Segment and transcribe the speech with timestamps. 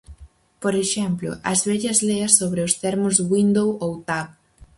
[0.63, 4.27] Por exemplo, as vellas leas sobre os termos "window" ou "tab".